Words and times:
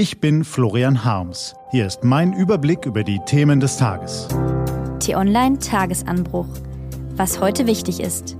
Ich 0.00 0.18
bin 0.18 0.44
Florian 0.44 1.04
Harms. 1.04 1.54
Hier 1.72 1.86
ist 1.86 2.04
mein 2.04 2.32
Überblick 2.32 2.86
über 2.86 3.04
die 3.04 3.18
Themen 3.26 3.60
des 3.60 3.76
Tages. 3.76 4.28
T-Online 4.98 5.58
Tagesanbruch. 5.58 6.46
Was 7.16 7.38
heute 7.38 7.66
wichtig 7.66 8.00
ist. 8.00 8.34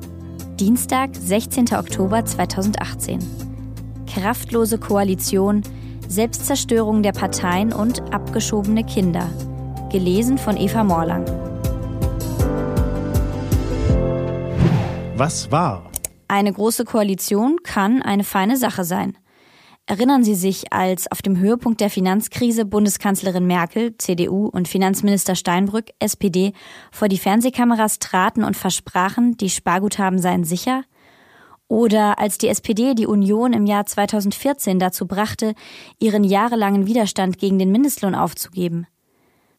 Dienstag, 0.58 1.10
16. 1.12 1.74
Oktober 1.74 2.24
2018. 2.24 3.18
Kraftlose 4.06 4.78
Koalition, 4.78 5.60
Selbstzerstörung 6.08 7.02
der 7.02 7.12
Parteien 7.12 7.74
und 7.74 8.11
abgeschobene 8.11 8.83
Kinder. 8.83 9.29
Gelesen 9.92 10.38
von 10.38 10.56
Eva 10.56 10.83
Morlang. 10.83 11.27
Was 15.15 15.53
war? 15.53 15.90
Eine 16.27 16.55
große 16.55 16.87
Koalition 16.87 17.59
kann 17.62 18.01
eine 18.01 18.24
feine 18.24 18.56
Sache 18.56 18.84
sein. 18.84 19.19
Erinnern 19.91 20.22
Sie 20.22 20.36
sich, 20.36 20.72
als 20.72 21.10
auf 21.10 21.20
dem 21.20 21.36
Höhepunkt 21.36 21.80
der 21.80 21.90
Finanzkrise 21.90 22.64
Bundeskanzlerin 22.64 23.45
Merkel, 23.45 23.98
CDU 23.98 24.46
und 24.46 24.68
Finanzminister 24.68 25.34
Steinbrück, 25.34 25.86
SPD, 25.98 26.52
vor 26.92 27.08
die 27.08 27.18
Fernsehkameras 27.18 27.98
traten 27.98 28.45
und 28.45 28.56
versprachen, 28.56 29.36
die 29.36 29.50
Sparguthaben 29.50 30.20
seien 30.20 30.45
sicher? 30.45 30.84
Oder 31.66 32.20
als 32.20 32.38
die 32.38 32.46
SPD 32.46 32.95
die 32.95 33.08
Union 33.08 33.52
im 33.52 33.66
Jahr 33.66 33.84
2014 33.84 34.78
dazu 34.78 35.08
brachte, 35.08 35.54
ihren 35.98 36.22
jahrelangen 36.22 36.86
Widerstand 36.86 37.38
gegen 37.38 37.59
den 37.59 37.72
Mindestlohn 37.72 38.14
aufzugeben? 38.14 38.86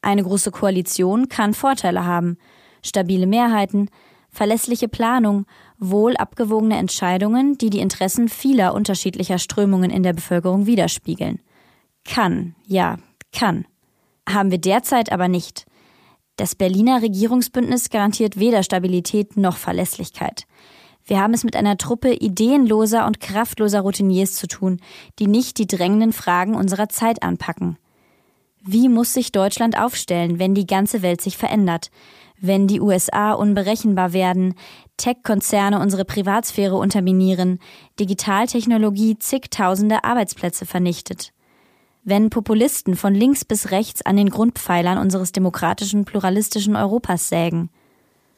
Eine 0.02 0.23
große 0.23 0.52
Koalition 0.52 1.27
kann 1.27 1.53
Vorteile 1.53 2.05
haben. 2.05 2.38
Stabile 2.81 3.27
Mehrheiten, 3.27 3.89
verlässliche 4.31 4.88
Planung, 4.88 5.45
wohl 5.77 6.16
abgewogene 6.16 6.77
Entscheidungen, 6.77 7.58
die 7.58 7.70
die 7.70 7.80
Interessen 7.80 8.30
vieler 8.30 8.73
unterschiedlicher 8.73 9.39
Strömungen 9.39 9.91
in 9.91 10.03
der 10.03 10.13
Bevölkerung 10.13 10.66
widerspiegeln. 10.66 11.39
Kann, 12.05 12.55
ja, 12.66 12.98
kann. 13.31 13.66
Haben 14.27 14.52
wir 14.52 14.58
derzeit 14.58 15.12
aber 15.12 15.27
nicht. 15.27 15.66
Das 16.38 16.56
Berliner 16.56 17.02
Regierungsbündnis 17.02 17.89
garantiert 17.89 18.39
weder 18.39 18.64
Stabilität 18.64 19.38
noch 19.38 19.58
Verlässlichkeit. 19.58 20.47
Wir 21.03 21.19
haben 21.19 21.34
es 21.34 21.44
mit 21.44 21.56
einer 21.56 21.78
Truppe 21.78 22.13
ideenloser 22.13 23.06
und 23.06 23.19
kraftloser 23.19 23.81
Routiniers 23.81 24.34
zu 24.34 24.47
tun, 24.47 24.80
die 25.19 25.28
nicht 25.28 25.58
die 25.58 25.67
drängenden 25.67 26.13
Fragen 26.13 26.56
unserer 26.56 26.89
Zeit 26.89 27.23
anpacken. 27.23 27.78
Wie 28.64 28.90
muss 28.90 29.14
sich 29.14 29.31
Deutschland 29.31 29.78
aufstellen, 29.78 30.40
wenn 30.40 30.54
die 30.54 30.67
ganze 30.67 31.02
Welt 31.02 31.22
sich 31.22 31.38
verändert? 31.38 31.90
wenn 32.42 32.68
die 32.68 32.81
USA 32.81 33.34
unberechenbar 33.34 34.14
werden, 34.14 34.56
Tech-Konzerne 34.98 35.80
unsere 35.80 36.06
Privatsphäre 36.06 36.76
unterminieren, 36.76 37.59
Digitaltechnologie 38.00 39.18
zigtausende 39.20 40.03
Arbeitsplätze 40.03 40.66
vernichtet. 40.66 41.34
Wenn 42.03 42.31
Populisten 42.31 42.95
von 42.95 43.14
links 43.14 43.45
bis 43.45 43.70
rechts 43.70 44.02
an 44.02 44.18
den 44.18 44.30
Grundpfeilern 44.30 44.98
unseres 44.98 45.31
demokratischen, 45.31 46.03
pluralistischen 46.03 46.75
Europas 46.75 47.30
sägen. 47.30 47.70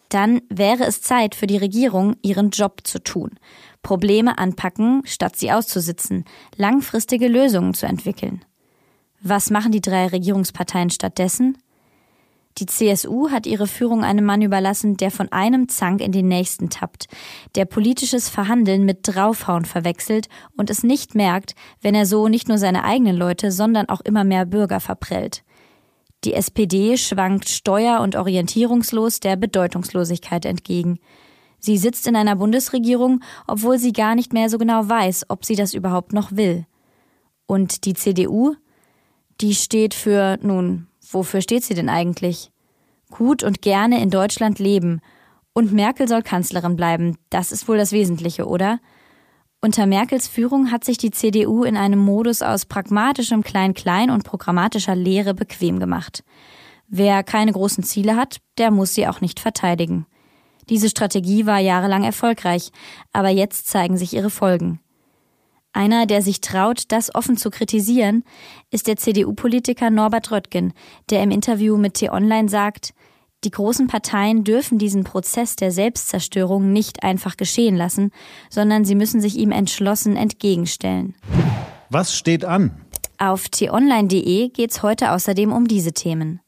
Dann 0.10 0.42
wäre 0.50 0.84
es 0.84 1.02
Zeit 1.02 1.34
für 1.34 1.48
die 1.48 1.58
Regierung, 1.58 2.18
ihren 2.22 2.50
Job 2.50 2.82
zu 2.84 3.00
tun. 3.00 3.32
Probleme 3.82 4.38
anpacken, 4.38 5.02
statt 5.06 5.38
sie 5.38 5.52
auszusitzen, 5.52 6.26
langfristige 6.58 7.30
Lösungen 7.30 7.74
zu 7.74 7.86
entwickeln. 7.86 8.44
Was 9.26 9.50
machen 9.50 9.72
die 9.72 9.80
drei 9.80 10.08
Regierungsparteien 10.08 10.90
stattdessen? 10.90 11.58
Die 12.58 12.66
CSU 12.66 13.32
hat 13.32 13.48
ihre 13.48 13.68
Führung 13.68 14.04
einem 14.04 14.26
Mann 14.26 14.42
überlassen, 14.42 14.98
der 14.98 15.12
von 15.12 15.32
einem 15.32 15.70
Zank 15.70 16.02
in 16.02 16.12
den 16.12 16.28
nächsten 16.28 16.70
tappt, 16.70 17.08
der 17.56 17.64
politisches 17.64 18.28
Verhandeln 18.28 18.84
mit 18.84 19.00
Draufhauen 19.04 19.64
verwechselt 19.64 20.28
und 20.58 20.70
es 20.70 20.84
nicht 20.84 21.16
merkt, 21.16 21.56
wenn 21.82 21.96
er 21.96 22.06
so 22.06 22.28
nicht 22.28 22.50
nur 22.50 22.58
seine 22.58 22.84
eigenen 22.84 23.16
Leute, 23.16 23.54
sondern 23.54 23.88
auch 23.88 24.02
immer 24.02 24.26
mehr 24.26 24.46
Bürger 24.46 24.82
verprellt. 24.82 25.44
Die 26.26 26.34
SPD 26.34 26.98
schwankt 26.98 27.48
steuer- 27.48 28.02
und 28.02 28.18
orientierungslos 28.18 29.22
der 29.22 29.38
Bedeutungslosigkeit 29.38 30.46
entgegen. 30.46 31.00
Sie 31.60 31.78
sitzt 31.78 32.08
in 32.08 32.18
einer 32.18 32.36
Bundesregierung, 32.36 33.22
obwohl 33.48 33.80
sie 33.80 33.94
gar 33.94 34.16
nicht 34.16 34.34
mehr 34.34 34.50
so 34.50 34.58
genau 34.58 34.90
weiß, 34.90 35.30
ob 35.30 35.46
sie 35.46 35.56
das 35.56 35.74
überhaupt 35.74 36.12
noch 36.12 36.34
will. 36.34 36.66
Und 37.46 37.86
die 37.86 37.94
CDU? 37.94 38.56
Die 39.42 39.56
steht 39.56 39.94
für, 39.94 40.38
nun, 40.42 40.88
Wofür 41.14 41.42
steht 41.42 41.64
sie 41.64 41.76
denn 41.76 41.90
eigentlich? 41.90 42.52
Gut 43.12 43.44
und 43.44 43.62
gerne 43.62 44.02
in 44.02 44.10
Deutschland 44.10 44.60
leben. 44.60 45.02
Und 45.54 45.72
Merkel 45.72 46.08
soll 46.08 46.24
Kanzlerin 46.24 46.76
bleiben. 46.76 47.18
Das 47.30 47.52
ist 47.52 47.68
wohl 47.68 47.78
das 47.78 47.92
Wesentliche, 47.92 48.48
oder? 48.48 48.80
Unter 49.62 49.86
Merkels 49.86 50.28
Führung 50.28 50.72
hat 50.72 50.84
sich 50.84 50.98
die 50.98 51.12
CDU 51.12 51.64
in 51.64 51.78
einem 51.78 52.00
Modus 52.00 52.42
aus 52.42 52.66
pragmatischem 52.66 53.44
Klein-Klein 53.44 54.10
und 54.10 54.24
programmatischer 54.24 54.96
Lehre 54.96 55.34
bequem 55.34 55.80
gemacht. 55.80 56.24
Wer 56.88 57.24
keine 57.24 57.54
großen 57.54 57.84
Ziele 57.84 58.16
hat, 58.16 58.38
der 58.58 58.72
muss 58.72 58.94
sie 58.94 59.08
auch 59.08 59.22
nicht 59.22 59.40
verteidigen. 59.40 60.06
Diese 60.70 60.90
Strategie 60.90 61.46
war 61.46 61.60
jahrelang 61.60 62.04
erfolgreich, 62.04 62.72
aber 63.14 63.30
jetzt 63.30 63.68
zeigen 63.68 63.98
sich 63.98 64.14
ihre 64.14 64.30
Folgen. 64.30 64.80
Einer, 65.74 66.06
der 66.06 66.22
sich 66.22 66.40
traut, 66.40 66.84
das 66.90 67.14
offen 67.14 67.36
zu 67.36 67.50
kritisieren, 67.50 68.24
ist 68.70 68.88
der 68.88 68.96
CDU-Politiker 68.96 69.90
Norbert 69.90 70.32
Röttgen, 70.32 70.74
der 71.10 71.24
im 71.24 71.32
Interview 71.32 71.78
mit 71.78 71.96
T-Online 71.96 72.48
sagt, 72.48 72.94
die 73.44 73.52
großen 73.52 73.88
Parteien 73.88 74.44
dürfen 74.44 74.78
diesen 74.78 75.04
Prozess 75.04 75.56
der 75.56 75.72
Selbstzerstörung 75.72 76.72
nicht 76.72 77.04
einfach 77.04 77.36
geschehen 77.36 77.76
lassen, 77.76 78.12
sondern 78.50 78.86
sie 78.86 78.96
müssen 78.96 79.20
sich 79.20 79.36
ihm 79.36 79.52
entschlossen 79.52 80.16
entgegenstellen. 80.16 81.16
Was 81.90 82.16
steht 82.16 82.46
an? 82.46 82.72
Auf 83.18 83.50
t-online.de 83.50 84.50
geht 84.50 84.72
es 84.72 84.84
heute 84.84 85.12
außerdem 85.12 85.52
um 85.52 85.68
diese 85.68 85.92
Themen. 85.92 86.40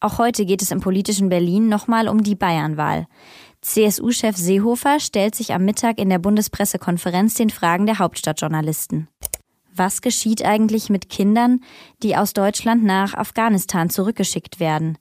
Auch 0.00 0.18
heute 0.18 0.46
geht 0.46 0.62
es 0.62 0.70
im 0.70 0.80
politischen 0.80 1.28
Berlin 1.28 1.68
nochmal 1.68 2.08
um 2.08 2.22
die 2.22 2.34
Bayernwahl. 2.34 3.06
CSU-Chef 3.62 4.36
Seehofer 4.36 5.00
stellt 5.00 5.34
sich 5.34 5.54
am 5.54 5.64
Mittag 5.64 5.98
in 5.98 6.10
der 6.10 6.18
Bundespressekonferenz 6.18 7.34
den 7.34 7.50
Fragen 7.50 7.86
der 7.86 7.98
Hauptstadtjournalisten. 7.98 9.08
Was 9.74 10.02
geschieht 10.02 10.44
eigentlich 10.44 10.90
mit 10.90 11.08
Kindern, 11.08 11.60
die 12.02 12.16
aus 12.16 12.34
Deutschland 12.34 12.84
nach 12.84 13.14
Afghanistan 13.14 13.88
zurückgeschickt 13.88 14.60
werden? 14.60 14.98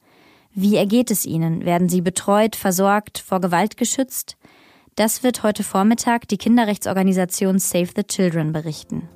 Wie 0.53 0.75
ergeht 0.75 1.11
es 1.11 1.25
ihnen? 1.25 1.66
Werden 1.66 1.89
sie 1.89 2.01
betreut, 2.01 2.55
versorgt, 2.55 3.17
vor 3.17 3.41
Gewalt 3.41 3.77
geschützt? 3.77 4.38
Das 4.95 5.23
wird 5.23 5.43
heute 5.43 5.63
Vormittag 5.63 6.28
die 6.28 6.38
Kinderrechtsorganisation 6.38 7.59
Save 7.59 7.89
the 7.95 8.03
Children 8.03 8.53
berichten. 8.53 9.09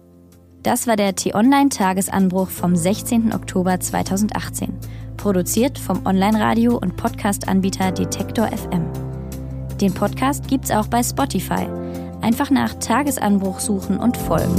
Das 0.63 0.87
war 0.87 0.95
der 0.95 1.15
T-Online-Tagesanbruch 1.15 2.49
vom 2.49 2.75
16. 2.75 3.33
Oktober 3.33 3.79
2018. 3.79 4.73
Produziert 5.15 5.77
vom 5.77 6.05
Online-Radio- 6.05 6.77
und 6.77 6.95
Podcast-Anbieter 6.95 7.91
Detektor 7.91 8.47
FM. 8.47 8.94
Den 9.81 9.93
Podcast 9.93 10.47
gibt's 10.47 10.71
auch 10.71 10.87
bei 10.87 11.03
Spotify. 11.03 11.67
Einfach 12.21 12.49
nach 12.49 12.73
Tagesanbruch 12.75 13.59
suchen 13.59 13.97
und 13.97 14.15
folgen. 14.15 14.55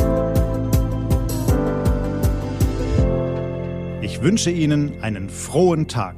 Ich 4.02 4.22
wünsche 4.22 4.50
Ihnen 4.50 5.02
einen 5.02 5.30
frohen 5.30 5.88
Tag. 5.88 6.16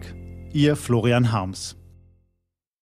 Ihr 0.52 0.76
Florian 0.76 1.32
Harms. 1.32 1.77